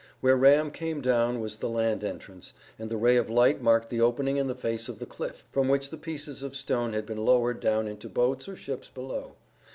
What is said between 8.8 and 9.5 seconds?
below.